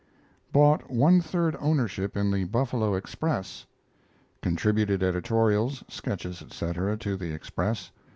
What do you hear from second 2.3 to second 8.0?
the Buffalo Express. Contributed editorials, sketches, etc., to the Express.